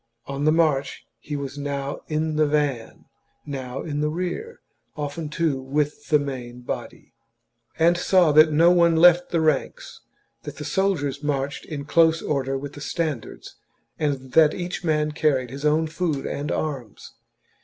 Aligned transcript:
On 0.25 0.45
the 0.45 0.51
march 0.51 1.05
he 1.19 1.35
was 1.35 1.59
now 1.59 1.99
in 2.07 2.35
the 2.35 2.47
van, 2.47 3.05
now 3.45 3.83
in 3.83 4.01
the 4.01 4.09
rear, 4.09 4.61
often, 4.97 5.29
too, 5.29 5.61
with 5.61 6.07
the 6.09 6.17
main 6.17 6.61
body; 6.61 7.13
and 7.77 7.95
saw 7.95 8.31
that 8.31 8.51
no 8.51 8.71
one 8.71 8.95
left 8.95 9.29
the 9.29 9.39
ranks, 9.41 10.01
that 10.41 10.55
the 10.57 10.65
soldiers 10.65 11.21
marched 11.21 11.65
in 11.65 11.85
close 11.85 12.19
order 12.23 12.57
with 12.57 12.73
the 12.73 12.81
standards, 12.81 13.57
and 13.99 14.31
that 14.31 14.55
each 14.55 14.83
man 14.83 15.11
carried 15.11 15.51
his 15.51 15.65
own 15.65 15.85
food 15.85 16.25
and 16.25 16.51
arms. 16.51 17.13